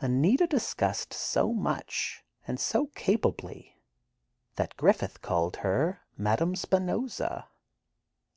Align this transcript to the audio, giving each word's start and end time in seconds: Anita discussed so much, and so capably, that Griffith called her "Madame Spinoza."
Anita 0.00 0.44
discussed 0.44 1.14
so 1.14 1.52
much, 1.54 2.24
and 2.48 2.58
so 2.58 2.86
capably, 2.96 3.80
that 4.56 4.76
Griffith 4.76 5.22
called 5.22 5.58
her 5.58 6.00
"Madame 6.16 6.56
Spinoza." 6.56 7.46